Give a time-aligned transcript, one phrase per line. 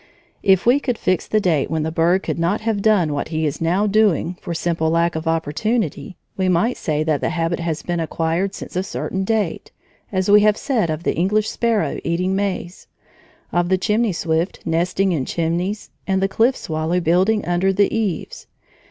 [0.41, 3.45] If we could fix the date when the bird could not have done what he
[3.45, 7.83] is now doing for simple lack of opportunity, we might say that the habit has
[7.83, 9.71] been acquired since a certain date
[10.11, 12.87] as we have said of the English sparrow eating maize,
[13.51, 18.47] of the chimney swift nesting in chimneys, and the cliff swallow building under the eaves.